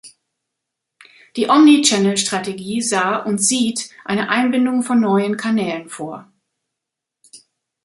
Die 1.35 1.47
Omni-Channel-Strategie 1.47 2.81
sah 2.81 3.17
und 3.17 3.37
sieht 3.37 3.91
eine 4.03 4.29
Einbindung 4.29 4.81
von 4.81 4.99
neuen 4.99 5.37
Kanälen 5.37 5.89
vor. 5.89 6.27